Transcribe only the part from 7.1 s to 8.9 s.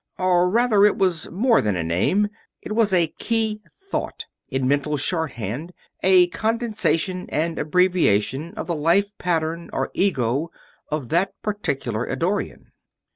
and abbreviation of the